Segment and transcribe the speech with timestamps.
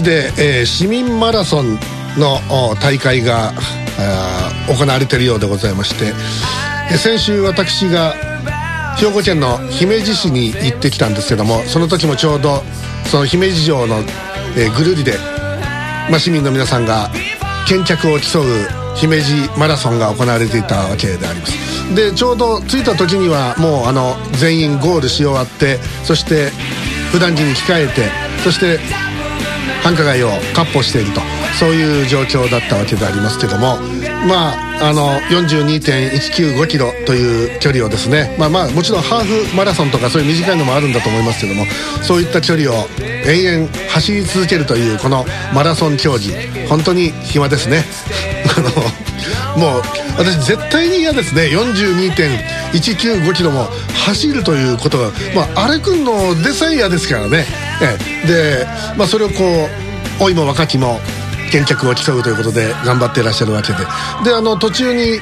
[0.00, 1.78] 各地で、えー市民マラソン
[2.16, 2.40] の
[2.80, 3.52] 大会が
[4.68, 6.12] 行われているようでございまして
[6.92, 8.14] え先週私が
[8.96, 12.62] 兵庫県の姫路市に行ってきたんですけどもその時もちょうど
[13.10, 14.00] その姫路城の、
[14.56, 15.18] えーぐるりで、
[16.10, 17.10] まあ、市民の皆さんが
[17.68, 18.44] 見客を競う
[18.96, 21.94] 姫路マラソンが行われていたわけであります。
[21.94, 26.50] でちょうど着いた時にはもうあの全員ゴールし終わってそして
[27.10, 28.08] 普段着に着替えて
[28.44, 28.78] そして
[29.82, 31.20] 繁華街を闊歩していると。
[31.58, 33.78] そういう状況だったわけでありますけども。
[34.26, 38.34] まああの42.195キロという距離をですね。
[38.38, 41.66] まあまあもちろんハーフマラソンとかそういう短いのもあるんだと思いますけども。
[42.02, 42.88] そういった距離を
[43.26, 46.32] 延々走り続けるというこのマラソン競技。
[46.68, 47.84] 本当に暇ですね。
[48.56, 48.70] あの
[49.56, 49.82] もう
[50.18, 51.44] 私絶対に嫌ですね。
[52.72, 53.68] 42.195キロも
[54.04, 57.46] 走るということが、まあ、歩くのでさえ嫌ですからね、
[57.82, 59.34] えで、まあ、それをこ
[60.18, 61.00] う老いも若きも
[61.52, 63.78] 見客を競うということで頑張っていらっしゃるわけで。
[64.24, 65.20] であの途中に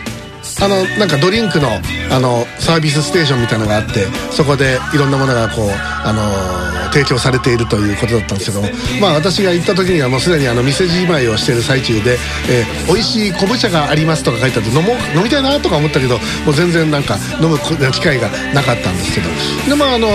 [0.60, 1.68] あのなんかドリンクの
[2.10, 8.68] あのサービスステーションみたいなのがあってそこでいろんなものがこうあの提供されているということだったんですけども。
[9.00, 14.82] まあ私が行った時にはもうすでにあの店じまいをしている最中で、えー美味しい昆布茶がありますとか書いてあって飲
[15.16, 17.58] 飲みたいなとか思ったけどもう全然なんか飲む
[17.92, 19.28] 機会がなかったんですけど。
[19.68, 20.08] でまああの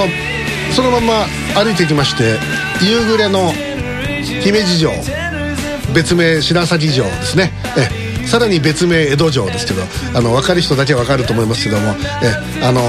[0.76, 2.40] そのまま歩いてきまして
[2.84, 3.52] 夕暮れの
[4.42, 4.92] 姫路城
[5.94, 7.52] 別名白鷺城ですね。
[7.78, 9.84] えさらに別名江戸城ですけど
[10.18, 12.82] あの分かる人だけ分かると思いますけどもえあの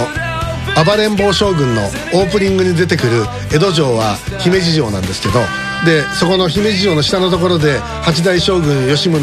[0.84, 1.82] 暴れん坊将軍の
[2.14, 5.40] オープニングに出てくる江戸城は姫路城なんですけど
[5.84, 9.20] でそこの姫路城の下のところで八代将軍吉宗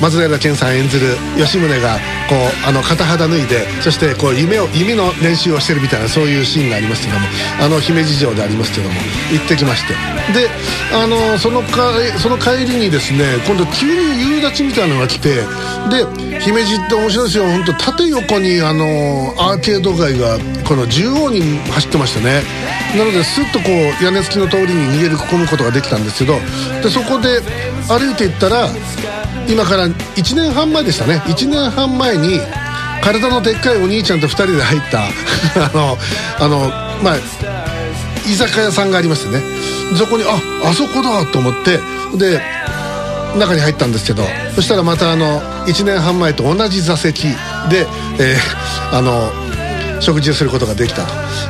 [0.00, 1.98] 松平健さん演ずる吉宗が
[2.28, 7.26] こうあの片肌脱いでそしてこう夢を弓の練習をしてるみたいなそういうシーンがありますけども
[7.60, 8.94] あの姫路城でありますけども
[9.32, 9.94] 行ってきまして。
[10.32, 10.48] で
[10.92, 15.36] あのそのかその帰りにですね今度急に夕立みたいなのが来て
[15.90, 17.44] で姫路って面白いですよ。
[17.44, 22.42] 本当縦横にあのアーケード街がこの縦横に走ってましてね。
[22.96, 26.38] なのでスッとこう屋根付きの通りに逃げ込むことができたんですけど
[26.82, 27.40] でそこで
[27.88, 28.68] 歩いていったら
[29.48, 31.22] 今から1年半前でしたね。
[31.26, 32.38] 1年半前に
[33.02, 35.04] 体のでっかいお兄ちゃんと2人で入った
[35.64, 35.98] あの
[36.38, 36.58] あの
[37.02, 37.16] まあ
[38.26, 39.42] 居酒屋さんがありましてね。
[39.96, 40.38] そこにあ
[40.68, 41.80] あそこだと思って
[42.16, 42.42] で
[43.38, 44.22] 中に入ったんですけど
[44.54, 47.28] そしたらまたあの1年半前と同じ座席
[47.70, 47.86] で、
[48.18, 49.30] えーあの
[50.00, 51.04] 食事をすることができた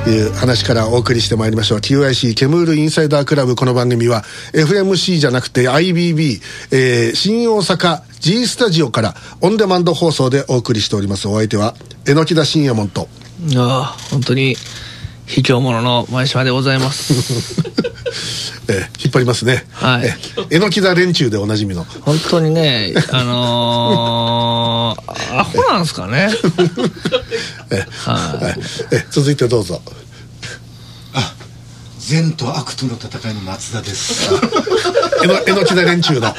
[0.05, 1.79] という話からお送りしてまいりましょう。
[1.79, 3.55] QIC ケムールインサイダークラブ。
[3.55, 4.23] この番組は
[4.53, 6.41] FMC じゃなくて IBB、
[6.73, 11.29] えー新大阪 G スタジオからオンデマンド放送でお送りしております。
[11.29, 13.09] お相手は榎木田信也門と。
[13.57, 14.57] ああ本当に
[15.27, 19.65] 卑怯者の前島でございます えー引っ張りますね。
[19.73, 20.07] はい。
[20.07, 21.85] えー榎木田連中でおなじみの。
[21.85, 26.29] 本当にね あのー、 アホなんすかね。
[27.71, 28.61] えはいはい。
[28.93, 29.81] え続いてどうぞ。
[32.09, 34.31] 善と悪との戦いの松田です。
[35.23, 36.35] えのえのきだ連中の。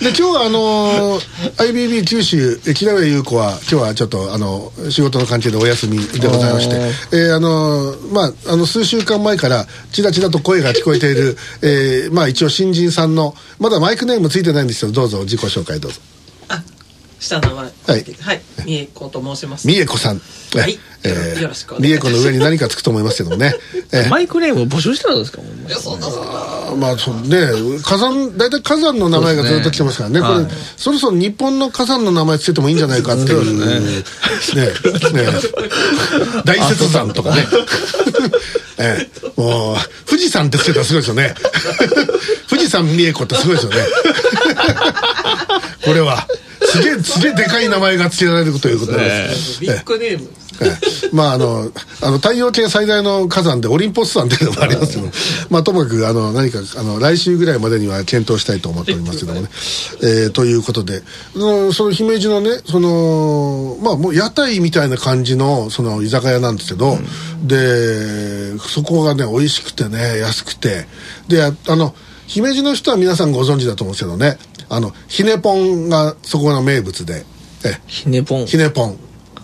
[0.00, 6.76] で今日はあのー IBB 九州え木上優子は今日はちょっとあの仕事の関係でお休みでございまして、
[7.16, 16.00] えーあのーまああの数週間前からちらちらと声が聞こえている、えーまあ一応新人さんのまだマイクネームついてないんですけどどうぞ自己紹介どうぞ。
[17.22, 17.64] あ、下の名前。
[17.64, 17.70] は
[18.02, 18.16] い。
[18.20, 18.40] はい。
[18.64, 19.66] 三重子と申します。
[19.66, 20.20] 三重子さん。
[20.54, 20.78] はい。
[21.04, 22.10] えーよろしくお願いします。
[22.10, 23.54] 三重子の上に何かつくと思いますけどもね。
[23.92, 25.38] えーマイクネーム募集してたんですか？
[25.42, 25.68] もう。
[25.68, 26.30] いや、そんなそんな。
[26.32, 30.20] あまあそうね火山大体火山の名前がずっと来てますからね。
[30.20, 30.46] これ、
[30.76, 33.80] そろそろ日本の火山の名前つけてもいいんじゃないかっていう。
[33.80, 33.80] ね。
[34.60, 34.68] ね
[36.44, 37.46] 大雪山とかね。
[38.78, 39.40] ええ。
[39.40, 39.76] もう
[40.08, 41.34] 富士山ってつけたらすごいですよね。
[42.48, 43.78] 富士山美恵子ってすごいですよね
[45.84, 46.26] これは。
[46.64, 50.30] すげえすげえでかい名前が付けられるということです、ビッグネーム。
[50.60, 51.10] ええ。
[51.12, 55.10] まああのあの太陽系最大の火山でオリンポス山っていうのもありますけど
[55.50, 59.48] まあともかくあの何かあの来週ぐらいまでには検討したいと思っておりますけどもね、
[60.02, 61.02] えーということで。
[61.34, 66.96] うんその姫路のねそのまあもう屋台みたいな感じのその居酒屋なんですけど、
[67.44, 70.86] でそこがね美味しくてね安くて。
[71.28, 71.94] でああの
[72.26, 74.38] 姫路の人は皆さんご存知だと思うんですけどね
[74.74, 77.26] あのひねぽんがそこの名物で。
[77.64, 78.96] えひねぽんひねぽん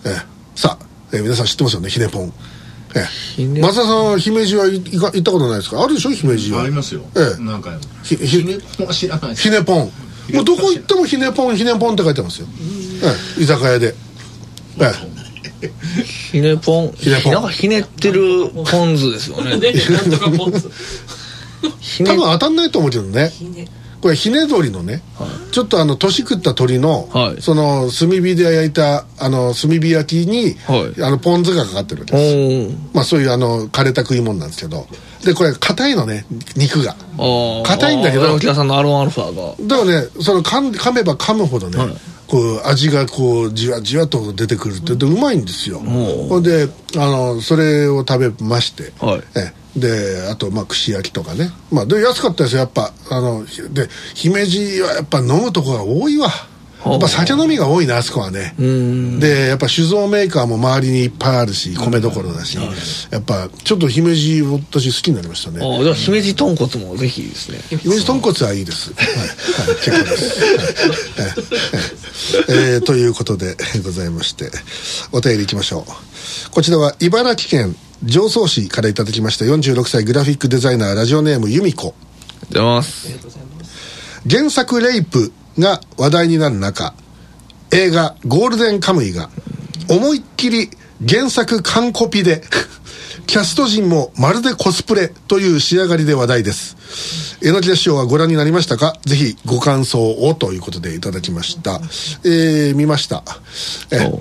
[0.03, 0.15] え
[0.55, 0.85] さあ、
[1.15, 2.33] え皆さん知ってますよねひねぽん
[2.95, 3.05] え
[3.35, 5.83] ひね松田さんは姫路はいいか行ったことないですか？
[5.83, 6.63] あるでしょ姫路は。
[6.63, 7.01] ありますよ。
[7.15, 7.41] ええ。
[7.43, 7.79] 何回も。
[8.03, 9.35] ひひひねぽんは知らない。
[9.35, 9.91] ひねぽん
[10.33, 12.47] もうどこ行ってもひねぽんひねぽんって書いてますよ、
[13.03, 13.07] え
[13.39, 13.43] え。
[13.43, 13.95] 居酒屋で、
[14.79, 14.91] え
[15.61, 15.71] え。
[16.03, 19.57] ひねぽんひねぽんなんかひねってるポン酢ですよね。
[19.61, 20.67] でなんとかポン酢。
[22.03, 23.29] 多分当たんないと思うけどね。
[23.37, 23.67] ひね
[24.01, 25.01] これひね鶏のね、
[25.51, 27.41] ちょっとあの年食った鶏の、はい。
[27.41, 31.03] その炭火で焼いたあの炭火焼きに、はい。
[31.03, 32.75] あのポン酢がかかってるわけおです。
[32.75, 32.77] ー。
[32.93, 34.87] まあそういうあの枯れた食い物なんですけど。
[35.25, 36.25] でこれ硬いのね
[36.55, 36.95] 肉が。
[37.65, 38.23] 硬いんだけど。
[38.23, 39.55] あー内田さんのアロンアルファが。
[39.67, 41.97] だからねその噛ん噛めば噛むほどね、はい。
[42.27, 45.79] こう味がこうじわじわと出てくるってでうまいんですよ。
[45.79, 49.23] ほんであのそれを食べまして、はい。
[49.35, 51.51] えであとまあ串焼きとかね。
[51.71, 52.93] まあで安かったですよやっぱ。
[53.09, 56.29] あのひで姫路はやっぱ飲むとこが多いわ。
[56.85, 58.55] やっぱ酒飲みが多いなあそこはね。
[58.57, 59.19] うん。
[59.19, 62.57] でやっぱ酒造メーカーも周りにいっぱいあるし米どころだし、
[63.11, 64.41] やっぱちょっと姫路
[64.71, 65.59] 私好きになりましたね。
[65.61, 67.59] あーじゃあ姫路豚骨もぜひですね。
[67.77, 68.93] 姫路豚骨はいいです。
[68.93, 71.21] はい、はい、結構です。
[71.21, 71.31] はい。
[72.47, 74.49] えええーということでございまして、
[75.11, 76.51] お便りいきましょう。
[76.51, 81.93] こちらは茨城県常総市からいただきました46歳グラフィックデザイナーラジオネーム由美子。
[82.49, 83.09] 出ます
[84.29, 86.93] 原作レイプが話題になる中、
[87.71, 89.29] 映画ゴールデンカムイが
[89.89, 90.69] 思いっきり
[91.07, 92.41] 原作完コピで、
[93.29, 97.37] キャスト陣もまるでコスプレという仕上がりで話題です。
[97.41, 98.95] 榎木師匠はご覧になりましたか？
[99.05, 101.79] ぜひご感想をということでいただきました。
[102.23, 103.23] えー、見ました。
[103.91, 104.11] え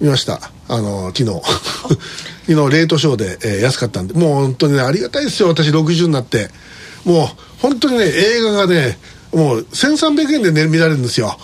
[0.00, 0.40] 見ました。
[0.68, 1.42] あの、昨日。
[2.48, 5.48] 昨日、レートショーで、えー安かったんで、もう本当にね、ありがたいですよ。
[5.48, 6.48] 私60になって。
[7.04, 8.98] もう、本当にね、映画がね、
[9.34, 11.38] もう1300円で、ね、見られるんですよ。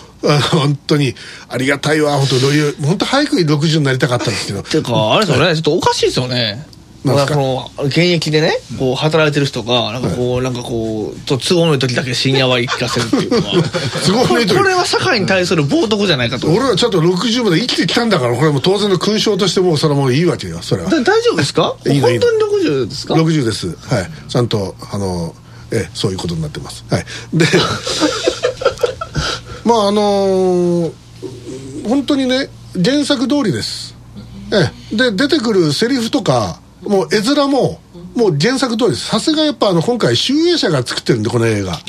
[0.49, 1.13] 本当に、
[1.47, 2.17] ありがたいわ。
[2.17, 4.63] 本当どういう、本当早く60になりたかったんですけど。
[4.65, 6.65] ていうかあれですよねちょっとおかしいですよね
[7.03, 7.35] なんすか？
[7.35, 13.53] この現役でねこう働いてる人がなんかこうなんかこうと都合のいい時だけ深夜割り聞かせるっていうのは。
[14.05, 16.47] 都合のいい時これは社会に対する冒涜じゃないかと。
[16.49, 20.89] 俺はちょっと60まで生きてきたんだから、これはもう当然の勲章としてもうそれはもういいわけよ、それは。
[20.89, 21.75] だ大丈夫ですか？
[21.87, 23.67] いいの本当に60ですか？60です。
[23.67, 24.09] はい。
[24.29, 25.33] ちゃんとあの
[25.71, 26.83] えそういうことになってます。
[26.89, 27.05] はい。
[27.33, 27.45] で
[29.63, 30.93] まああのー
[31.87, 32.49] 本当にね
[32.83, 33.95] 原作通りです。
[34.51, 34.95] ええ。
[34.95, 37.79] で出てくるセリフとかもう絵面も
[38.15, 39.05] もう原作通りです。
[39.05, 41.79] さすがやっぱあの今回集英社が作ってるんでこの映画。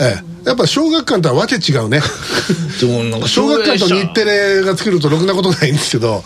[0.00, 0.48] ええ。
[0.48, 2.00] やっぱ小学館とはわけ違うね。
[2.80, 6.24] でもなんか小学館と日テレが作るとろくなことないんですけど。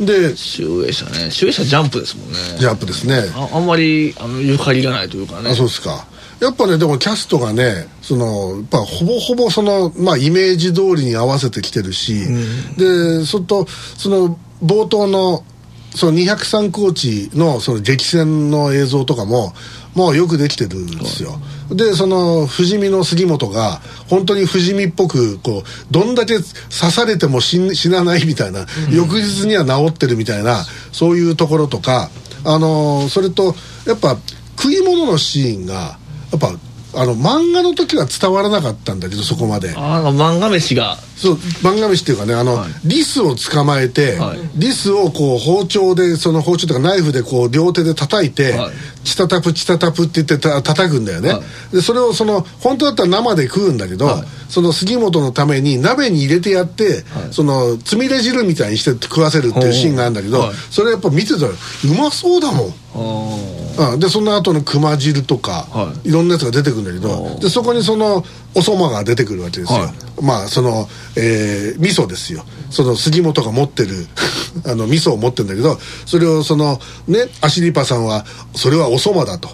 [0.00, 1.30] で集英社ね。
[1.30, 2.38] 集英社ジャンプですもんね。
[2.58, 3.24] ジャンプですね。
[3.34, 5.50] ああんまりあのゆかりがないというかね。
[5.50, 6.06] あそうですか。
[6.40, 12.26] やっぱねでもキャストがねそのやっぱほぼほぼその、まあ、イメージ通りに合わせてきてるし、
[12.76, 13.66] でそれと
[13.96, 15.44] その冒頭の
[15.96, 19.54] その203コーチのその激戦の映像とかも
[19.94, 21.40] もうよくできてるんですよ、
[21.70, 26.44] でその不死身の杉本が本当に不死身っぽくこうどんだけ刺
[26.92, 32.10] されても死なないみたいな、翌日には治ってるみたいなそういうところとか
[32.44, 33.54] あのそれと
[33.86, 34.18] やっぱ
[34.58, 35.98] 食い物のシーンが
[36.30, 36.52] やっぱ
[36.96, 39.74] あの漫画の時は伝わらなかったんだけどそこまで。
[39.76, 40.96] あ漫画飯が。
[41.16, 42.70] そう漫画飯っていうかねあの、はい。
[42.84, 44.38] リスを捕まえて、はい。
[44.54, 48.72] リスをこう包丁でその包丁とかナイフでこう両手で叩いて、はい。
[49.04, 51.40] チタタプチタタプって言ってた叩くんだよね、は
[51.72, 54.24] でそれをその本当だったら生で食うんだけど、はい。
[54.48, 60.54] その杉本のために鍋に入れてやって、そのつみれ汁みたいにして食わせるっていうシーンがあるんだけど、はい。
[60.70, 61.54] それやっぱ見てたらう
[61.98, 62.68] まそうだもん。
[62.68, 66.10] あうん、でその後の熊汁とか、、はい。
[66.10, 69.92] ろんなやつが出てくるんだけどでそこにそのおそまが出てくるわけですよ、は
[70.22, 72.44] まあその、えー味噌ですよ。
[72.70, 74.06] その杉本が持ってる
[74.66, 79.48] あの味噌を持ってるんだけどそれをそのねアシリパさんはそれはおそまだと、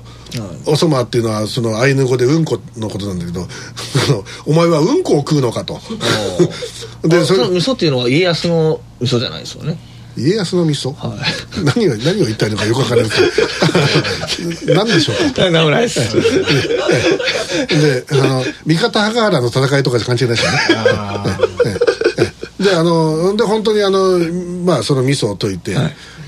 [0.67, 3.47] おそまっていうのはそのアイヌ語でうんこのことなんだけど
[4.47, 5.81] お前はうんこを食うのかと。
[7.02, 9.76] ででそれ味噌っていうのは家康の味噌じゃないですよね
[10.16, 11.16] 家康の味噌、は
[11.75, 15.50] 何を何を言ったらいいのかよくわからないですけど何でしょうか？
[15.50, 16.00] なんもないです。
[17.69, 20.59] であの三方ヶ原の戦いとかじゃ関係ないですよね。
[22.61, 24.19] であので本当にあの
[24.64, 25.75] まあその味噌を溶いて、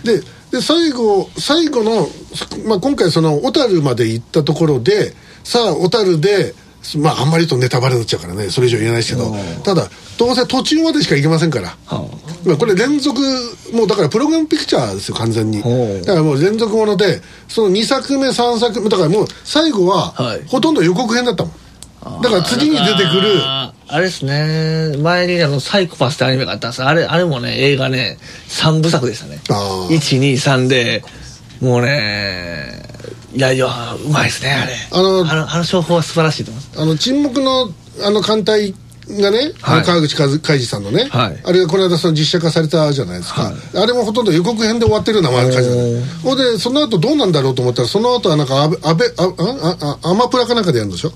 [0.04, 2.08] でで最後最後の、
[2.66, 5.14] まあ、今回その小樽まで行ったところで
[5.44, 6.54] さあ小樽で
[6.98, 9.34] まああんまりとネタバレになっちゃうからねそれ以上言えないですけど。
[9.62, 11.76] ただどうせ途中までしか行けませんから。
[11.86, 12.08] は
[12.44, 13.20] まあこれ連続
[13.72, 15.62] もうだからプログラムピクチャーですよ完全に。
[15.62, 20.42] だからもう連続ものでその2作目3作目だからもう最後ははい。
[20.46, 22.20] ほとんど予告編だったもん。
[22.22, 23.40] だから次に出てくる。
[23.42, 24.96] あれですね。
[24.98, 26.82] 前にあのサイコパスってアニメがあったんです。
[26.82, 29.40] あれあれもね映画ね3部作でしたね。
[29.50, 29.94] あー。
[29.94, 31.02] 123で
[31.60, 32.82] もうね
[33.34, 34.72] いやいやうまいですねあれ。
[34.92, 36.80] あのあのあの商法は素晴らしいと思います。
[36.82, 37.70] あの沈黙の
[38.02, 38.74] あの艦隊
[39.08, 39.80] がね、あはい。
[39.80, 41.40] の川口和海二さんのね、はい。
[41.44, 43.54] あれがこの間その実写化されたじゃないですか、はい。
[43.82, 51.12] あれもほとんど予告編で終わってるような感じだねほんでその後どうなんだろうと思ったらその後はなんかアベアベあああアマプラかなんかでやるんでしょ？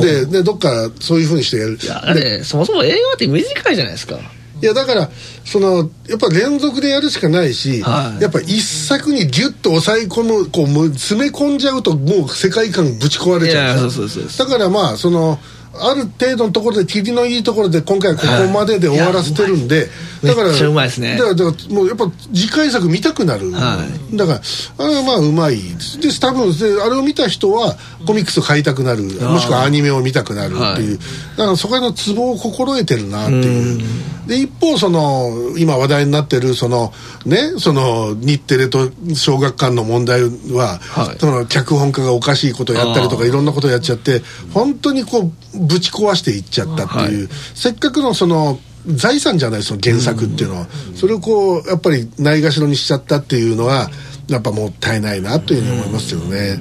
[0.00, 1.78] ででどっかそういうふうにしてやる。
[1.82, 4.16] いやあれそもそも映画って短いじゃないですか。
[4.62, 5.10] いやだから
[5.44, 8.22] そのやっぱ連続でやるしかないし、はい。
[8.22, 13.90] やっぱ一作にギュッと抑え込むこう詰め込んじゃうともう世界観ぶち壊れちゃうう。
[13.90, 15.40] だからまあその
[15.74, 19.88] ある程度のところで切りのいいところで今回はここまでで終わらせてるんで、
[20.22, 21.16] だからめっちゃうまいですね。
[21.16, 23.78] だからだからもうやっぱ次回作見たくなる、は
[24.14, 24.40] だから
[24.78, 26.00] あれはまあうまいです。
[26.00, 27.76] で多分であれを見た人は
[28.06, 29.02] コミックス買いたくなる。
[29.04, 30.98] もしくはアニメを見たくなるっていう、
[31.36, 33.80] だからそこのツボを心得てるなっていう。
[34.26, 36.92] で一方その今話題になってるその
[37.26, 41.18] ねその日テレと小学館の問題は、はい。
[41.18, 53.90] その脚本家がおかしいことをやったりとかいろんなことをやっちゃって本当にこうぶち壊していっちゃったっていう、せっかくのその財産じゃないその原作っていうのは、それをこうやっぱりないがしろにしちゃったっていうのは
[54.28, 56.58] やっぱもったいないなというふうに思いますよね。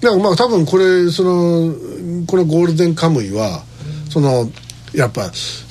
[0.00, 1.74] だからまあ多分これその
[2.26, 3.62] このゴールデンカムイは
[4.10, 4.50] その
[4.94, 5.22] やっぱ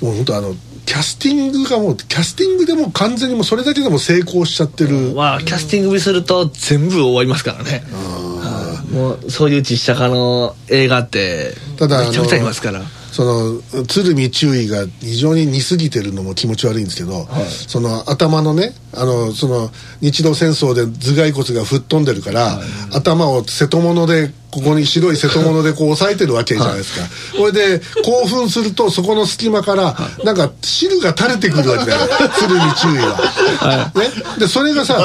[0.01, 7.83] もう本当あのキャスティングがもうキャスティングでもう完全にもうそれだけでも成功しちゃってる、まあキャスティングにすると全部終わりますからね。
[7.91, 12.81] はいもうそういう実写化の映画ってただめちゃくちゃありますから。
[13.09, 17.27] その鶴見注意が非常に似すぎてるのも気持ち悪いんですけど、
[17.67, 19.69] その頭のねあのその
[20.01, 22.59] 日露戦争で頭蓋骨が吹っ飛んでるから、
[22.93, 27.05] 頭を瀬戸物でここに白い瀬戸物でこう押さえてるわけじゃないですか、
[27.37, 32.07] それで興奮するとそこの隙間からなんか汁が垂れてくるわけだよ
[32.39, 33.91] 鶴見注意は。
[33.93, 34.97] ね、でそれがさ、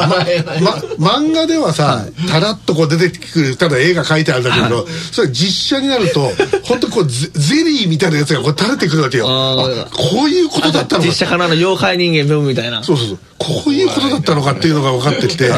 [0.99, 6.31] まま、漫画ではさ、たらっとこう出てくるただ絵が描いてあるんだけど、それ実写になると
[6.65, 15.51] 本当こうゼゼリーみたいなやつがこう垂れてくるわけよこういうことだったのか実写化のあの妖怪人間ブームみたいなそうそうそうこういうことだったのかっていうのが分かってきて、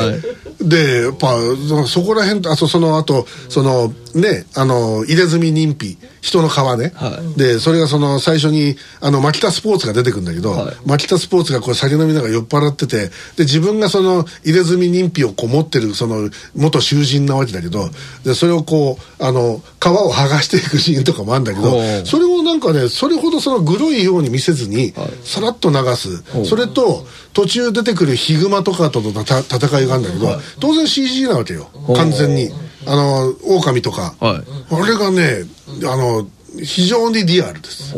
[0.60, 10.76] でやっぱそそこら辺あとその後そのねあの入れ墨認否人の皮ね、はでそれがその最初にあの牧田スポーツが出てくるんだけど、はい。
[10.86, 17.90] 牧田スポーツがこう酒飲みながら酔っ払っててで自分がその入れ墨認否をこう持ってるその元囚人なわけだけど
[18.24, 24.94] でそれをこうあの皮を剥がしていくシーンとかもあるんだけどそれをなんかねそれほどそのグロいように見せずに、
[25.24, 26.22] さらっと流す。
[26.44, 30.26] それと途中出てくるヒグマとかとのた戦いがあるんだけど、
[30.60, 31.68] 当然 CG なわけよ。
[31.94, 32.50] 完全に
[32.86, 34.74] あの狼とか、はい。
[34.74, 35.44] あれがね
[35.84, 36.26] あの
[36.62, 37.94] 非常にリアルです。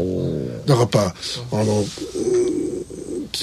[0.67, 1.01] だからやっぱ
[1.53, 1.85] あの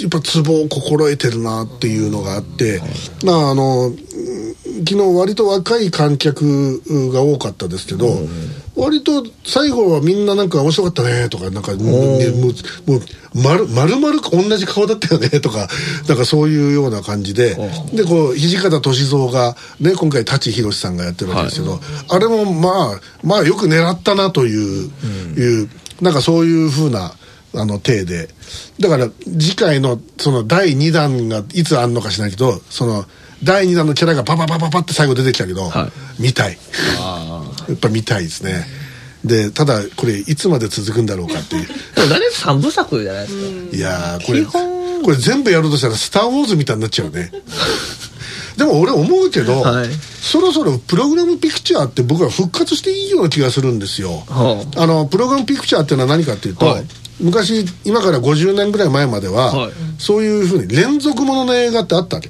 [0.02, 2.82] やっぱツボを心得てるなっていうのがあって、
[3.24, 3.98] まああのうん
[4.86, 6.82] 昨日割と若い観客
[7.12, 8.08] が多かったですけど、
[8.76, 13.02] 割と最後はみんななんか面白かったねとかなんか、ね、もうもう
[13.36, 15.68] 丸丸々同じ顔だったよねとか
[16.08, 17.56] なんかそういうような感じで
[17.94, 24.90] でこう土方歳三が、ね、今回舘ひろしさんがやってるわけですけど、あれもまあまあよく狙ったなという,、
[25.38, 25.70] いう
[26.02, 27.14] なんかそういうふうな
[27.54, 28.30] あの体で。
[28.80, 33.06] だから次回のその第2弾がいつあんのかしないけどその
[33.44, 36.58] 第2弾のキャラがパパパパパって最後出てきたけど、は見たい
[37.68, 38.66] やっぱ見たいですね。
[39.24, 41.68] でただこれいつまで続くんだろうかっていう。
[41.68, 43.78] でも大体3部作じゃないですか。
[43.78, 44.44] いやーこれ
[45.04, 47.32] これ全部やろうとしたら「スター・ウォーズ」みたいになっちゃうね。
[48.58, 49.90] でも俺思うけど、はい。
[50.22, 56.86] そろそろプログラムピクチャーって僕は復活していいような気がするんですよ、はあのプログラムピクチャーっていうのは何かっていうと、はい。
[57.20, 59.72] 昔今から50年ぐらい前までは、はい。
[59.98, 62.30] そういうふうに連続ものの映画ってあったわけ、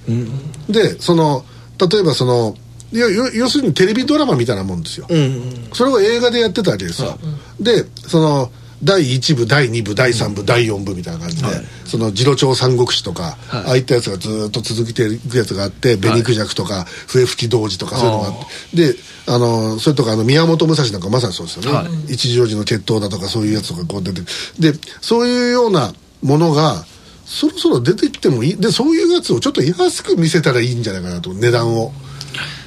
[0.69, 1.45] でその
[1.77, 2.55] 例えばその
[2.93, 7.17] いや要要するにテレビドラマみたいなもんですよ、うんそれを映画でやってたわけですよ、
[7.59, 8.51] でその
[8.83, 11.49] 第1部第2部第3部、第4部みたいな感じで、
[11.85, 13.63] その次郎長三国志とか、はい。
[13.65, 18.33] ああいったやつがずーっと続いていくやつがあって紅孔雀とか笛吹き童子とかそういうのがあっ
[18.75, 18.93] て。
[18.93, 18.95] で
[19.25, 22.13] あのそれとかあの宮本武蔵なんかまさにそうですよね、はい。
[22.13, 24.21] 一条寺の決闘だとかそういうやつとかこう出て
[24.59, 26.85] でそういうようなものが
[27.25, 28.57] そろそろ出てきてもいい。
[28.57, 31.33] でそういうやつをちょっと安く見せたらいいんじゃないかなと。
[31.33, 31.93] 値段を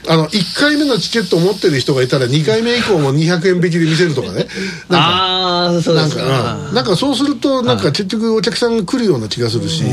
[0.08, 4.34] あの1回目のチケットを持ってる人がいたら2回目以降も200円引きで見せるとかね。
[4.34, 4.46] なんか。
[4.88, 6.68] ああそうですか。
[6.68, 6.74] うん。
[6.74, 9.84] なんかそうするとなんか結局お客さんが来るような気がするし。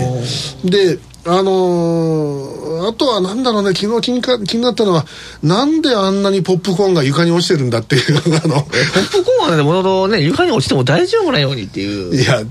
[0.64, 5.06] であのーあとはなんだろうね昨日気にか気になったのは
[5.42, 8.56] なんであんなにポップコーンが床に落ちてるんだっていう あの。
[8.56, 12.14] ポップコーンはねもともとね床に落ちても大丈夫なようにっていう。
[12.14, 12.42] いや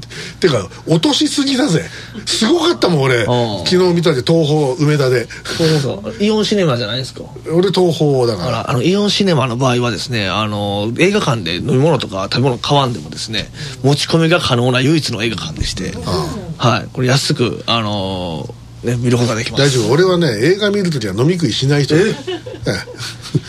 [0.40, 1.84] てか落としすぎだぜ。
[2.24, 3.26] すごかったもん俺。
[3.66, 5.28] 昨日見たで東宝梅田で。
[5.58, 6.24] そうそう。
[6.24, 7.22] イオンシネマじゃないですか。
[7.52, 8.48] 俺東宝だから。
[8.48, 13.50] あらあのイオンシネマの場合はですねあの映画館で飲み物とか食べ物買わんでもですね
[13.82, 15.92] 持ち込みが可能な唯一の映画館でして。
[16.56, 16.88] はい。
[16.90, 19.62] これ安くあのね見ることができます。
[19.62, 19.92] 大丈夫。
[19.92, 21.96] 俺はね映画見るときは飲み食いしない人。
[21.96, 22.14] え？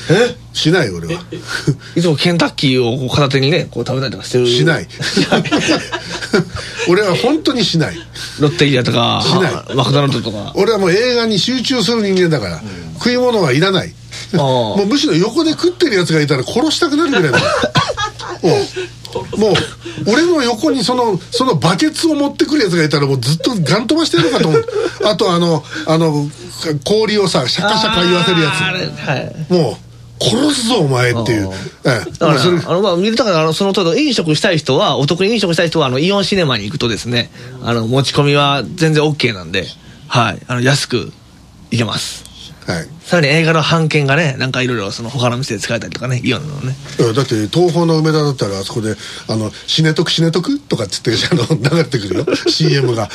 [0.10, 1.22] えしない俺は。
[1.96, 4.48] いつもケンタッキーを片手にねこう食べたりとかしてる。
[4.48, 4.88] しない。
[6.90, 7.96] 俺は本当にしない。
[8.40, 9.76] ロッテリアとかしない。
[9.76, 10.52] マクドナルドとか。
[10.56, 12.62] 俺はもう映画に集中する人間だから、
[12.96, 13.94] 食い物はいらない。
[14.34, 17.40] もうむしろ横で食ってるやつがいたら殺したくなるぐらいだ
[19.38, 19.54] もう
[20.08, 24.66] 俺の横にそのそのバケツを持ってくるやつがいたらもうずっとガン飛ばしてるのかと思う。
[25.06, 26.28] あとあのあの
[26.84, 29.46] 氷をさシャカシャカ言わせるやあーあれはい。
[29.48, 31.50] つもう殺すぞお前っていう。
[31.86, 32.12] ええ。
[32.12, 32.58] だから、それ。
[32.58, 37.30] あの、まあ、見るとか、あの、そのと飲食したい人は、お得に飲食したい人は、あの、イオンシネマに行くとですね、
[37.62, 39.66] あの、持ち込みは全然 OK なんで、
[40.08, 41.12] はい、あの、安く
[41.72, 42.24] 行けます。
[42.66, 42.88] はい。
[43.06, 46.76] さらに映画の版権がね、なんかいろいろ、その、他の店で使えたりとかね、イオンのね。
[46.98, 48.96] だって東宝の梅田だったらあそこで
[49.28, 52.26] 「あの死ねとく死ねとく」とかっつってあの流れてくるよ。
[52.48, 53.10] CM が。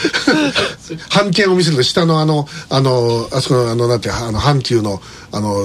[1.09, 5.00] 半券を見せると下のあのあのあそこのあのなんてあの阪急の
[5.33, 5.57] あの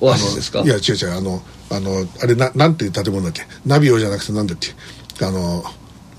[0.00, 0.60] オアシスですか？
[0.60, 3.46] いや違う違うあのあのあれななんていう建物だっけ？
[3.64, 4.74] ナビオじゃなくてなんだっけ？
[5.24, 5.64] あの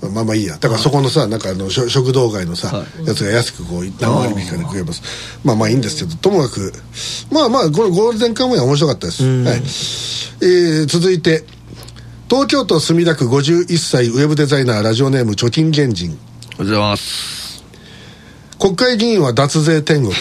[0.00, 0.56] まあまあいいや。
[0.58, 5.02] だからそこのさなんかあの食堂街のさ、はやつが安くこう何割引きかで食えます。
[5.44, 6.72] まあまあいいんですけどともかく
[7.32, 9.56] まあまあこのゴールデンカムイは面白かったです、はい。
[10.40, 11.44] えー続いて
[12.30, 16.10] 東京都墨田区51歳ウェブデザイナーラジオネーム貯金原人。
[16.10, 16.18] おはよ
[16.58, 17.64] うございます。
[18.58, 20.12] 国会議員は脱税天国。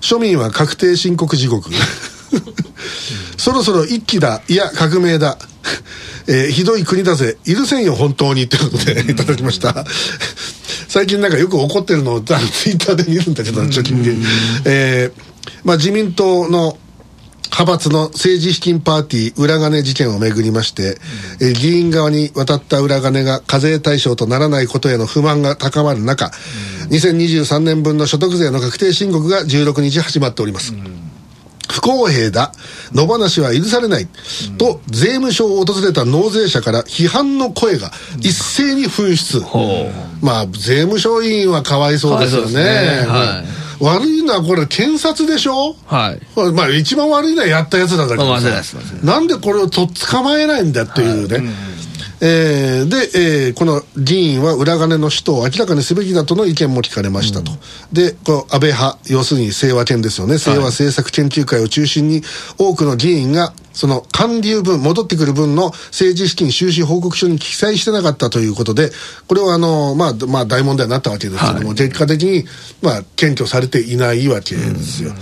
[0.00, 1.70] 庶民は確定申告地獄。
[3.36, 5.38] そろそろ一気だいや革命だ、
[6.26, 7.36] えーひどい国だぜ。
[7.44, 8.44] いるせんよ本当に。
[8.44, 9.84] ってことでいただきました。
[10.88, 14.12] 最近なんかよく怒ってるのを ツイッターで見るんだけど貯金で、
[14.64, 15.20] えー
[15.64, 16.76] まあ、自民党の
[17.52, 20.98] 派閥の政治資金パーティー裏金事件をめぐりまして、
[21.40, 26.30] えー議員側に渡った裏金が課税対象とならないことへの不満が高まる中、
[26.90, 30.74] 2023年分の所得税の確定申告が16日始まっております。
[31.70, 32.52] 不公平だ。
[32.92, 34.08] 野放しは許されない、
[34.58, 39.40] と税務署を訪れた納税者から批判の声が一斉に噴出、
[40.20, 43.06] まあ税務署委員はかわいそうですよね。
[43.80, 45.74] 悪いのはこれ検察でしょ？
[45.86, 46.20] はい。
[46.52, 48.40] まあ一番悪いのはやったやつなんだけどま
[49.02, 51.50] なんでこれをとっ捕まえないんだっていうね、
[52.22, 57.52] えーで、えーこの議員は裏金の使途を明らかにすべきだとの意見も聞かれましたと、
[57.92, 60.38] でこう安倍派要するに清和研ですよね。
[60.38, 62.22] 清和政策研究会を中心に
[62.58, 68.90] 多くの議員がその還流分戻ってくる分の政治資金収支報告書に記載してなかったということで
[69.26, 72.44] これはあの、まあ、まあ大問題になったわけですけども、結果的に、
[72.82, 75.12] まあ、検挙されていないわけですよ。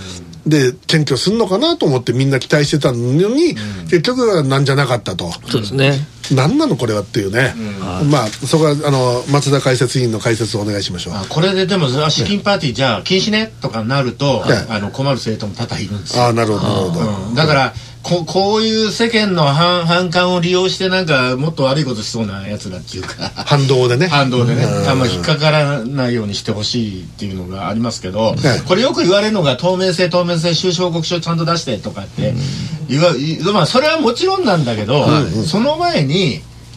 [0.47, 5.31] で検挙するのかなと思ってみんな期待してたのに、結局はなんじゃなかったと。
[5.49, 5.99] そうですね。
[6.31, 7.53] 何なのこれはっていうね、
[8.09, 11.13] まあそこはあの松田解説委員の解説をお願いしましょう。
[11.15, 16.23] あこれででもあ資金パーティーじゃあ禁止ねとかなると、はいあの困る生徒も多々いるんですよ。
[16.23, 17.35] ああなるほどなるほど、うん。
[17.35, 23.29] だからここういう世間の反反感を利用してなんかもっと悪いことしそうなやつらっていうか。
[23.45, 24.07] 反動でね。
[24.07, 24.63] 反動でね。
[24.63, 24.89] うん。
[24.89, 28.37] あんま引っかからないようにしてほしいっていうのがありますけど、はい
[28.67, 32.33] これよく言われるのが透明性透明性収支報告書ちゃんと出してとかって
[32.87, 35.05] 言わ、いまあそれはもちろんなんだけど、
[35.45, 36.18] その前に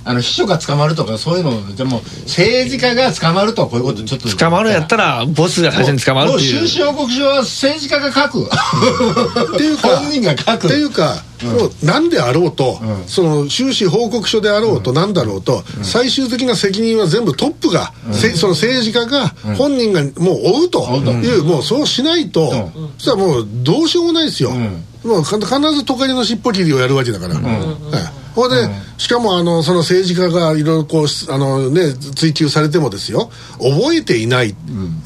[0.05, 4.37] あの秘書が捕まるとかそういうのでも政治家が捕まるとこういうことちょっと。
[4.37, 6.67] 捕まるんやったら、ボスが最初に捕まるもうっていう。
[6.67, 8.43] 収支報告書は政治家が書く。
[8.43, 10.67] っていうか本人が書く。
[10.67, 13.05] っていうか、もう何であろうと、うん。
[13.07, 24.85] その収支報告書であろうと何だろうと、最終的な責任は全部トップが、せその政治家が本人がもう追うという、もうそうしないと、うそしたらもうどうしようもないですよ、ん。
[25.05, 28.69] もうか必ずトカゲの尻尾切りをやるわけだから、はいほいで、
[28.99, 34.55] しかもあのその政治家がいろいろこうあの、ね、追及されてもですよ覚えていない、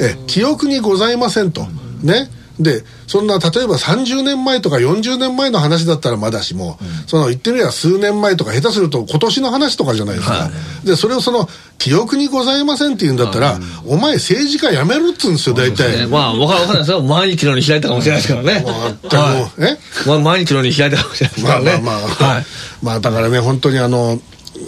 [0.01, 1.67] え記憶にございませんと、
[2.03, 10.51] ねでそんな例えば30年前とか40年前の話だったらまだしも、その言ってみれば数年前とか下手すると今年の話とかじゃないですか、
[10.85, 17.03] でそれをその記憶にございませんって言うんだったら、お前政治家やめろっつうんですよ大体、ねまあ、わかんないですよ。
[17.03, 18.65] 毎日のように開いたかもしれないですからね。
[18.65, 20.09] 全くもうはいえ？
[20.09, 21.71] まあ、毎日のように開いたかもしれないですからね。
[21.73, 22.45] まあまあまあ、はい。
[22.83, 24.19] まあだからね本当にあの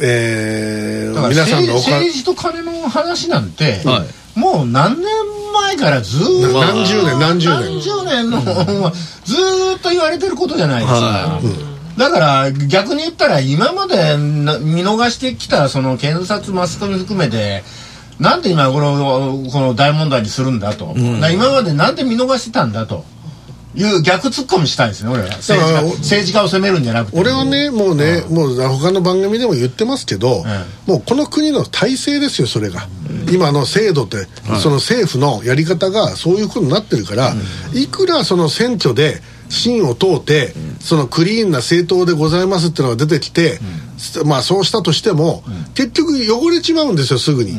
[0.02, 5.06] えー皆さんのおか政治と金の話なんて、はもう何年
[5.62, 6.60] 前からずーっと。
[6.60, 7.60] 何十年何十年。
[7.60, 11.40] 何十年の、ずーっと言われてることじゃないですか、は
[11.96, 17.64] だから逆に言ったら今までな見逃してきたその検察マスコミ含めて
[18.20, 23.04] なんで今このこの大問題にするんだと、だから今までなんで見逃してたんだと
[23.74, 25.28] いう逆ツッコミしたいですね俺は。
[25.36, 27.18] 政治家政治家を責めるんじゃなくて。
[27.18, 30.44] 俺はねもうね、もう他の番組でも言ってますけど、
[30.86, 32.88] もうこの国の体制ですよそれが、
[33.30, 34.26] 今の制度って、
[34.60, 37.34] その政府のやり方がそういうことになってるから、
[37.74, 43.60] いくらその選挙で芯を通って、そのクリーンな政党でございますっていうのが出てきて、
[44.24, 45.42] まあそうしたとしても、
[45.74, 47.54] 結局汚れちまうんですよすぐに、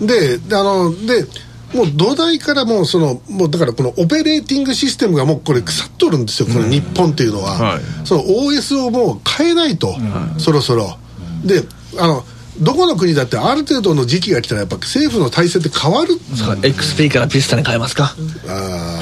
[0.00, 1.26] であので
[1.74, 7.80] もう土台からもうそのもうだからこのオペレーティングシステムがもうこれ腐っとるんですよこの日本っていうのは、はい。
[8.04, 9.94] その OS をもう変えないと、
[10.38, 10.98] そろそろ。
[11.44, 11.62] で
[11.98, 12.24] あの
[12.60, 18.14] どこの国だってある程度の時期が来たらやっぱ政府の体制って変わる、そうか XP からピスタに変えますか。
[18.46, 19.00] あ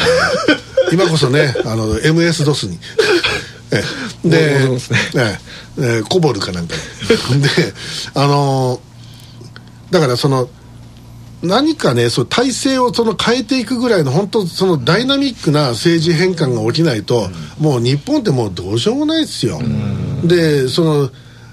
[0.90, 0.94] ー。
[0.94, 2.78] 今こそねあの MS-DOS に。
[3.72, 3.83] え
[4.24, 4.28] え。
[4.28, 4.68] でえ
[5.16, 5.38] え。
[5.78, 6.74] ええコボルかなんか
[7.06, 7.74] でで
[8.14, 8.90] あのー
[9.92, 10.48] だからその
[11.42, 19.59] 何かねそう体制をその変えていくぐらいの本当そのダイナミックな政治変換が起きないと、もう日本ってもうどうしようもないですよ、
[20.24, 21.11] でその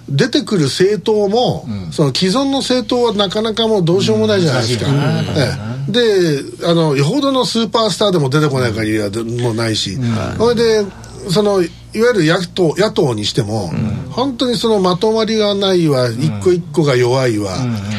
[0.10, 4.88] 出てくる政党も、その既存の政党はなかなかもうどうしようもないじゃないですか、
[5.36, 5.58] え
[5.90, 5.92] え。
[5.92, 9.98] であのよほどのスーパースターでも出てこない限りはでもうないし、
[10.38, 10.86] それで
[11.32, 13.72] そのいわゆる野党野党にしても、
[14.12, 17.58] 本当にそのまとまりがないわ一個一個が弱いわ、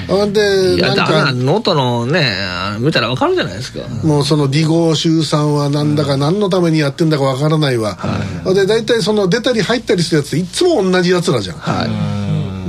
[0.08, 2.36] ほんでいや、なんだかノートのね、
[2.80, 3.80] 見たらわかるじゃないですか。
[4.04, 7.98] もうその離合集散はなんだか何のためにやってんだかわからないわ、
[8.44, 11.86] ほんで大体その出たり入ったりするやついつも同じやつらじゃん、は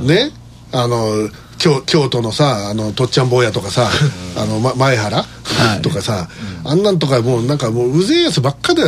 [0.02, 0.06] い。
[0.06, 0.32] ね？
[0.72, 3.90] あの京京都のさあのとっちゃん坊やとかさ
[4.36, 5.24] あの、ま、前原、
[5.82, 6.28] とかさ
[6.64, 8.82] あんなんとかもうなんかもううぜえやつばっかで、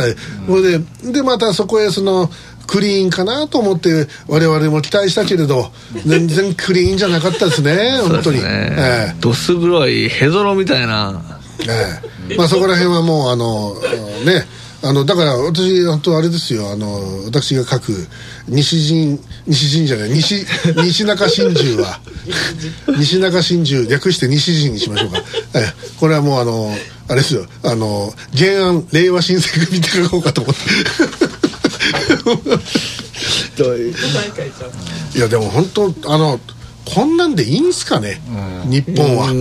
[0.47, 0.79] ほいで
[1.11, 2.29] でまたそこへその
[2.67, 5.71] クリーンかなと思って我々も期待したけれど
[6.05, 8.45] 全然クリーンじゃなかったですね本当に、ね。
[8.45, 9.15] ええ。
[9.19, 11.21] どす黒いヘドロみたいな。
[11.67, 11.99] え
[12.31, 12.35] え。
[12.35, 14.47] まあそこら辺はもうあのあのね
[14.83, 16.69] あのだから私本当あれですよ。
[16.69, 17.93] あの私が書く
[18.49, 19.17] 西陣
[19.47, 20.45] 西陣じゃない西
[20.83, 22.01] 西中真珠は。
[22.97, 25.23] 西中真珠略して西陣にしましょうか、
[25.55, 27.45] ええこれはもうあのあれですよ。
[27.63, 30.61] あの原案令和新選組って書こうかと思って。
[35.15, 36.39] いやでも本当あの
[36.85, 38.21] こんなんでいいんすかね、
[38.65, 39.27] 日本は。
[39.27, 39.33] そ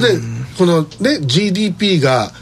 [0.00, 0.20] れで
[0.58, 2.32] このね GDP が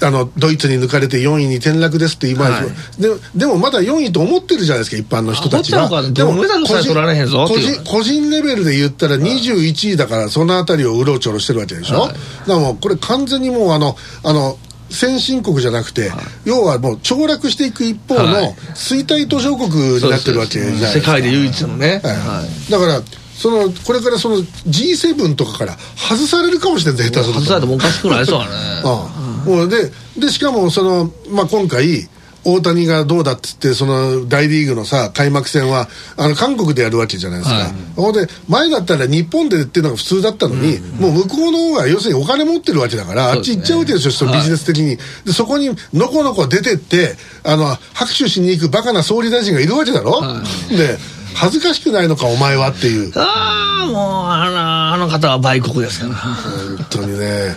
[0.00, 3.02] あのドイツに抜かれて4位に転落ですって今、はい。
[3.02, 12.12] ででもまだ4位と思ってるじゃないですか一般の人たちが思ってるのか銅メダルさえ取られへんぞ個人個人レベルで言ったら21位だからその辺りをうろちょろしてるわけでしょ、はい。
[12.12, 14.58] だからもうこれ完全にもうあのあの
[14.90, 16.10] 先進国じゃなくて、
[16.44, 18.54] 要はもう凋落していく一方はのい。
[18.74, 20.92] 衰退途上国になってるわけじゃないですか。
[20.92, 22.00] 世界で唯一のね。
[22.02, 22.16] はい。
[22.16, 22.72] はい。
[22.72, 23.02] だから
[23.38, 27.40] そのこれからその G7 とかから外されるかもしれない下手すると。
[27.40, 28.50] 外されてもおかしくないですわね。
[28.84, 32.08] ああもうででしかもその、まあ、今回
[32.44, 37.72] 大谷がどうだっつってその大リーグのさ開幕戦はあの韓国でやるわけじゃないですか、はい。
[37.96, 50.22] ほんで前だったら日本でっていうのが普通だったのに、もう向こうの方が要するにお金持ってるわけだから、あっち行っちゃうわけですよそのビジネス的に、でそこにのこのこ出てってあの拍手しに行くバカな総理大臣がいるわけだろ、
[50.70, 50.96] で
[51.34, 53.12] 恥ずかしくないのかお前はっていう。
[53.14, 53.96] ああ、もう、
[54.26, 56.14] あの、あの方は売国ですから。
[56.14, 57.54] 本当にね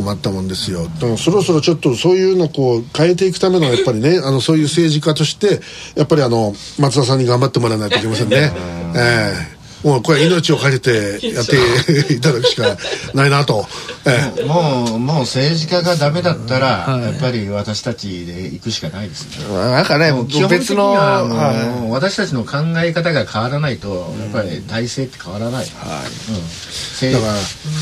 [0.00, 0.84] 困ったもんですよ。
[0.84, 5.60] だからそろそろちょっとそういうのをこう変えていくためのやっぱりねあのそういう政治家として
[5.94, 8.52] やっぱりあの松田さんに頑張ってもらわないといけませんね。
[8.96, 12.76] ええもうこれ命をかけてやっていただくしか
[13.14, 13.66] ないなと、
[14.06, 14.44] ええ。
[14.44, 19.48] もうもう政治家がダメだったら、やっぱり私たちで行くしかないですね。
[19.54, 21.90] なんかね、もう基本的にはもう、はい。
[21.90, 25.70] 私たちの考え方が変わらないと、やっぱり体制って変わらない、うん。
[26.48, 27.32] せだから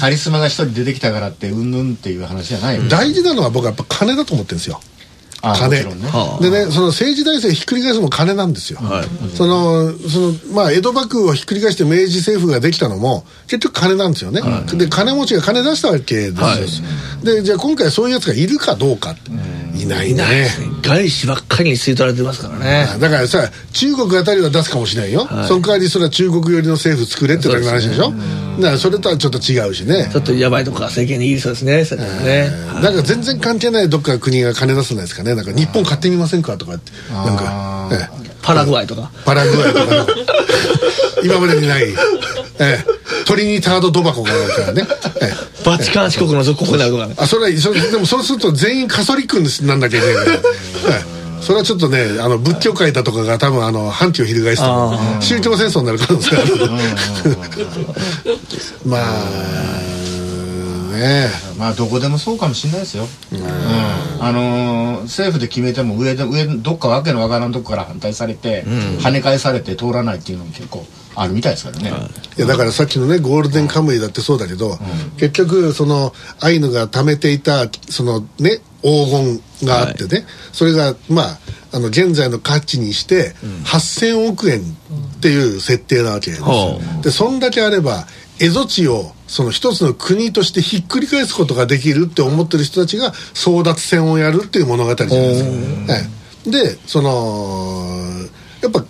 [0.00, 2.76] カリスマが一人出てきたからってうんぬんっていう話じゃない。
[2.76, 4.80] よ、大事なのは僕はやっぱ金だと思ってるんですよ
[5.40, 5.84] 金。
[5.84, 5.84] ね。
[6.08, 6.42] はあ。
[6.42, 9.36] でねその政治体制ひっくり返すのも金なんですよ、はい。
[9.36, 14.42] そのそのまあ江戸幕府をひっくり返して明治政府ができたのも結局金なんですよね、
[14.74, 16.86] で金持ちが金出したわけですよ、
[17.22, 19.30] でじゃあ今回そういうやつがいるかどうかって、
[19.80, 20.50] いないね。
[20.82, 22.88] 外資ばっかりに吸い取られてますからね。
[22.98, 25.48] だからさ中国あたりは出すかもしれないよ、はい。
[25.48, 28.12] その代わりそれは中国寄りの政府作れってだけの話でしょ。
[28.58, 30.08] だからそれとはちょっと違うしね。
[30.12, 31.84] ちょっとやばいとこが政権握りそうですね。
[31.84, 32.50] それはね。
[32.82, 32.94] なん。
[32.96, 38.28] か全然関係ないどっかの国が金出すんですかねなんか日本買ってみませんかとかってなんか、ええ。
[38.42, 39.10] パラグアイとか？
[39.24, 40.06] パラグアイとかの
[41.24, 41.94] 今までにない、え
[42.60, 42.84] え、
[43.26, 44.86] トリニタード・ドバコがなんかね、
[45.20, 45.34] ええ。
[45.64, 47.08] バチカン四国の属国にな？
[47.16, 50.40] あそれはでもそうすると全員カソリックになんなきゃいけないから、え
[51.14, 51.18] え。
[51.42, 56.56] それはちょっとねあの仏教界だとかが多分あの反旗を翻すと宗教戦争になる可能性がある。
[58.84, 59.02] まあ
[60.98, 61.28] ね。
[61.56, 64.22] まあどこでもそうかもしれないですよ、うん。
[64.22, 70.84] あのー政府で決めても上で上どっかわけのわからんとこから反対されて、跳ね返されて通らないっていうのも結構
[71.14, 71.92] あるみたいですからね、
[72.36, 72.40] い。
[72.40, 74.78] やだからさっきのねゴールデンカムイだってそうだけど、
[75.16, 81.38] 結局そのアイヌが貯めていたそのね黄金があってね、それがまあ
[81.72, 83.34] あの現在の価値にして
[83.64, 88.06] 8000億円っていう設定なわけですよ、ほでそんだけあれば
[88.38, 95.50] 蝦夷地をその一つの国としてひっくり返すことができるって思ってる人たちが争奪戦をやるっていう物語じゃないですか、
[95.94, 96.08] え
[96.46, 96.50] え。
[96.50, 98.07] でその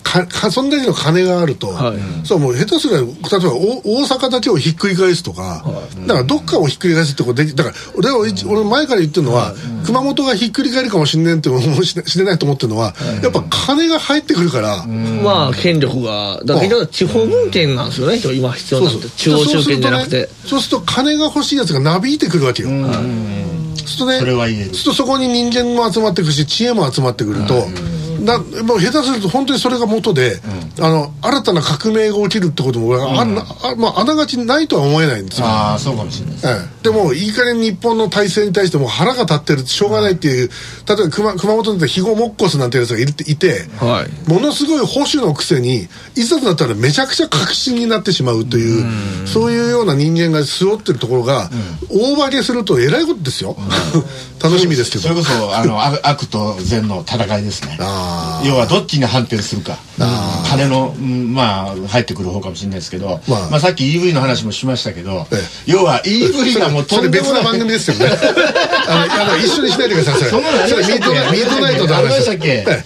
[0.09, 2.27] かかそんだけの金があると、はい。
[2.27, 5.63] そうもう下手すりゃ例えばお大阪だけをひっくり返すとか、
[6.07, 16.41] だからどっかをひっくり返すってことできだから俺は一俺前から言ってるのは、熊本がひっくり返るかもしれないって思うししれないと思ってるのは、やっぱ金が入ってくるから、まあ権力が。
[16.43, 19.11] だから結局地方分権なんですよね今必要なのって。
[19.11, 20.29] 中央集権じゃなくて。
[20.29, 24.67] そうすると,、ね、そうすると金が欲しいやつがなびいてくるわけよ、そうするとねそれは言える。
[24.69, 27.67] そうするとそこに人間も集まってくるし知恵も集まってくると、
[28.25, 30.41] なもう下手すると本当にそれが元で、
[30.81, 35.47] あの新たな革命が起きるってことも、あんなあまあ、あながちないとは思えないんですよ。
[35.47, 36.47] ああそうかもしれないです。
[36.47, 36.83] ええ。
[36.83, 40.49] でもいい加減日本の体制に対してもう腹が立ってるしょうがないっていう
[40.89, 44.31] 例えば熊熊本で肥後モッコスなんてやつがいていて、はい。
[44.31, 51.51] ものすごい保守のくせにいざとなったらめちゃくちゃ確信になってしまうというそういうような人間が背負ってるところが、
[51.91, 53.57] 大化けするとえらいことですよ、
[54.43, 55.03] 楽しみですけど。
[55.03, 57.77] それこそあの悪悪と善の戦いですね。
[57.81, 58.08] あ
[58.45, 59.79] 要はどっちに反転するか。
[60.49, 63.51] 金の、うんまあ入ってくる方かもしれないですけど、まあ。
[63.51, 65.73] まあ、さっき EV の話もしましたけど、ええ。
[65.73, 68.07] 要は EV がもうそれ別の番組ですよね。
[68.89, 70.43] あのあの一緒にしないでくださいそれ。
[70.69, 72.49] それミートミートナイトのありま話したっけ？
[72.49, 72.85] ええ。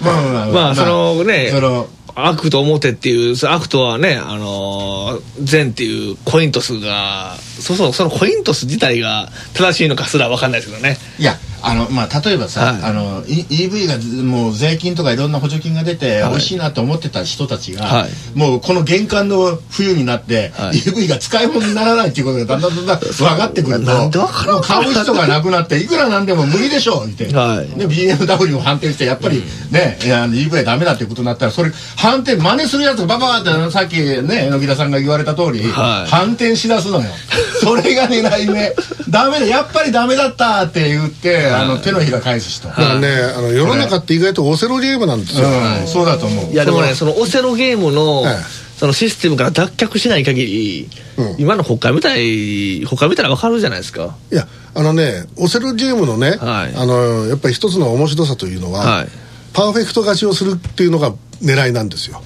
[0.00, 0.74] まあまあまあ。
[0.74, 10.96] そのねその悪と表っていう悪とはねあのー善っていうコイントスがそうそうそのコイントス自体が正しいのかすら分かんないですけどね。
[11.18, 12.82] いやあのまあ例えばさ、はい。
[12.82, 16.30] あの E- EV がずもう税金とかいろんな補助金が出てはい。
[16.32, 18.38] 美味しいなと思ってた人たちが、はい。
[18.38, 20.76] もうこの玄関の冬になって、はい。
[20.76, 24.10] EV が使い物にならないっていうことがだんだんだんだん分かってくるともう
[24.62, 27.68] 買う人がなくなっていくらなんでも無理でしょって、はい。
[27.78, 36.10] で BMW を反転してやっぱりね、EV はダメだっていうことになったらそれ反転真似するやつがババーってさっきね榎田さんが言われた通り、はい。
[36.10, 37.06] 反転しだすのよ。
[37.62, 38.74] それが狙い目
[39.08, 46.52] ダメだやっぱりダメだったって言って、あの手のひら返す人、だからねあの世の中って意外とオセロゲームなんですよ、うん、そうだと思う。
[46.52, 51.36] いやでもねそのオセロゲームの、ええそのシステムから脱却しない限り、うん。
[51.38, 54.16] 今の国会みたい国会見たら分かるじゃないですか。
[54.32, 56.74] いやあのねオセロゲームのね、はい。
[56.74, 59.08] あのやっぱり一つの面白さというのは、はい。
[59.52, 61.14] パーフェクト勝ちをするっていうのが
[61.44, 62.22] 狙いなんですよ、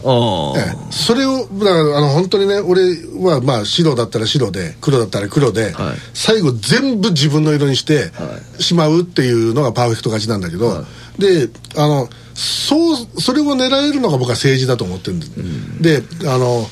[0.57, 0.93] ええ。
[0.93, 2.83] それをだからあの本当にね俺
[3.21, 5.97] はまあ白だったら白で黒だったら黒で、はい。
[6.15, 8.13] 最後全部自分の色にして
[8.59, 10.85] しまうっていうのがパーフェクト勝ちなんだけど、
[11.19, 16.67] であのそうそれを狙えるのが僕は政治だと思ってるんです、であの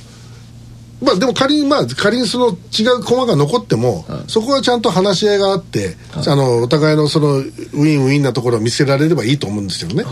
[1.02, 10.04] まあでも仮にまあ仮にその違う駒が残っても、そこはちゃんと話し合いがあって、あのお互いのそのウィンウィンなところを見せられればいいと思うんですけどね、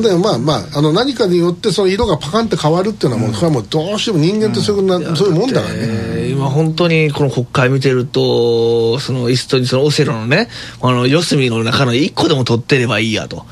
[0.00, 10.48] でまあまああの何かによってその色がパカンって変わるっていうのはもう、これはもうどうしても人間ってそういう,、なそういうもんだからね、えー今本当にこの国会見てるとそのイストにそのオセロのね
[10.80, 13.44] あの四隅の中の1個でも取ってればいいやと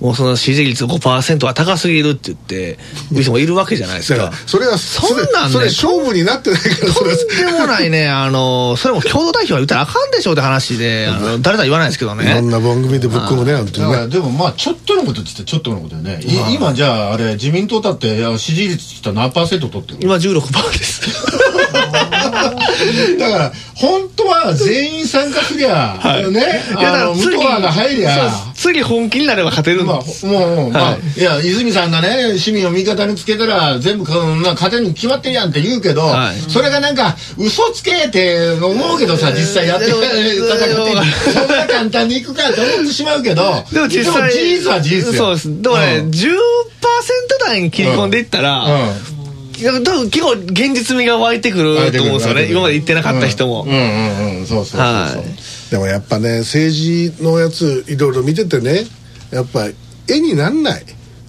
[0.00, 2.78] もうその支持率5%は高すぎるって言って
[3.14, 4.30] いう人もいるわけじゃないですか。
[4.46, 12.50] それはそんなんねそれ勝負になってないからそとんれはでもないね、あの、それも共同代表は言ったらあかんでしょうって話で、あの誰とは言わないですけどいろねん。
[12.50, 14.08] な番組でぶっ込むねね。
[14.08, 21.02] でもまあちょっとのことって言ってちょっとのことよね、い今じゃああれ自民党だっていや支持率って言ったら何パーセント取ってる今16%です。
[23.18, 25.98] だから本当は全員参加すりゃ、
[26.30, 28.30] ねいやだからあの向こうが入りゃ。
[28.56, 31.20] 次本気になれば勝てるんまあ、もう、まあ、はい。
[31.20, 36.50] いや、泉さんがね、市民を味方につけたら、全部か、まあ、勝てるに決まってるやんって言うけど、はい。
[36.50, 45.18] それがなんか、嘘つけって思うけどさ、実際やって、戦って、そんな簡単にいくかと思ってしまうけど、でも実際事実は事実よ。
[45.18, 45.62] そうです。
[45.62, 46.10] でもね、うん。
[46.10, 46.30] 10%
[47.46, 48.70] 台に切り込んでいったら、うん。
[48.70, 48.88] いや
[49.64, 52.50] 多分結構現実味が湧いてくると思うんですよね。
[52.50, 53.70] 今まで言ってなかった人も、うん。
[53.70, 54.80] うんうん、そうそうそうそう。
[54.80, 55.24] は
[55.68, 55.70] い。
[55.70, 58.84] でもやっぱね政治のやついろいろ見ててね
[59.30, 59.68] やっぱ
[60.08, 60.84] 絵になんない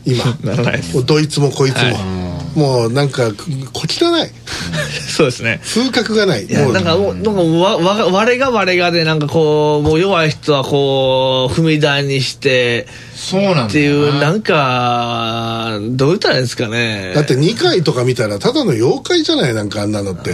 [0.06, 0.24] 今。
[0.44, 2.58] ならないどいつもこいつも、はい。
[2.58, 4.30] もうなんかこ汚い
[5.08, 5.62] そうですね。
[5.64, 6.46] 風格がない。
[6.46, 17.14] いなんかもうなんかわわ我が我がでなんかこうもう弱い人はこう踏み台にしてそうなんだっていうなんかどう言ったらいいんですかね。
[17.16, 20.32] だって2回とか見たらただの妖怪じゃないなんかあんなのって。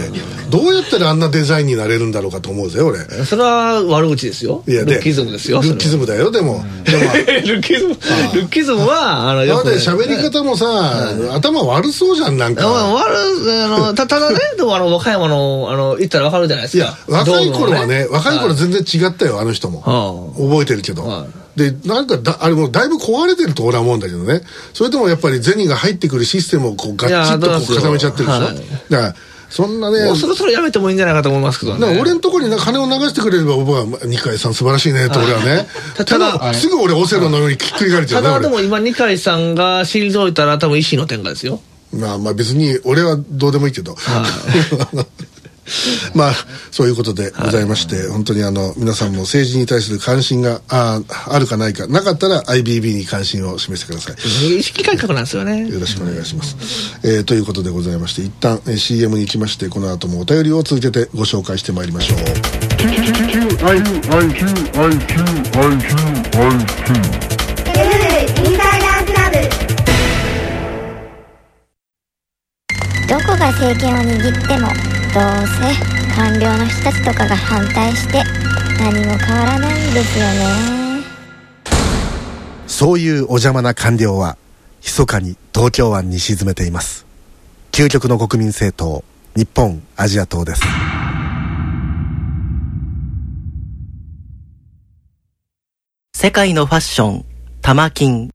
[0.50, 2.98] どうやったらあんなデザインになれるんだろうかと思うぜ俺。
[3.24, 4.62] それは悪口ですよ。
[4.66, 5.60] ルいやでッキズムですよ。
[5.62, 6.64] ルッキズムだよでも。
[6.84, 7.02] で も
[7.46, 7.94] ルッキズム
[8.34, 13.14] ルッキズムはあのだってね喋り方もさ、頭悪そうじゃんなんあまあか悪
[13.64, 16.84] あのたただねでもあの和歌山のあの言ったらわかるじゃないですか。
[16.84, 24.40] いや若い頃はね若い頃全然違ったよあの人も、は覚えてるけど、はでなんかだあれもうだいぶ壊れてると俺は思うんだけどね。
[24.72, 28.56] それともやっぱり銭が入ってくるシステムをこうガッチッとこう固めちゃってるでしょ、はい。
[28.90, 29.14] だから
[29.50, 32.00] そんなねもうそろそろやめてもいいんじゃないかと思いますけどね。
[32.00, 35.66] 俺のところにな金を流してくれれば僕は二階さん素晴らしいねと俺はね。
[35.96, 38.42] たたただすぐ俺オセロのようにひっくり返れちゃたうね俺。
[38.44, 41.60] だでも今二階さんが退いたら多分維新の天下ですよ
[41.94, 43.96] まあまあ別に俺はどうでもいいけど、
[46.14, 46.34] まあ
[46.70, 54.58] そういうことでございまして、本当にあの皆さんも政治に対する関心がああるかないかなかったら IBB に関心を示してください。
[54.58, 55.68] 意識改革なんですよね。
[55.68, 56.56] よろしくお願いします、
[57.02, 62.18] えーということでございまして一旦、えー CM に行きましてこの後もお便りを続けてご紹介してまいりましょう
[73.36, 78.22] が政権を握ってもどうせ官僚の人たちとかが反対して
[78.78, 80.84] 何も変わらないんですよね
[82.66, 84.36] そういうお邪魔な官僚は、
[84.82, 87.06] 密かに東京湾に沈めています。
[87.70, 89.04] 究極の国民政党、
[89.36, 90.62] 日本アジア党です。
[96.16, 97.24] 世界のファッション、
[97.62, 98.33] 玉金。